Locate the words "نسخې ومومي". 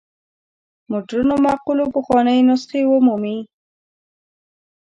2.49-3.37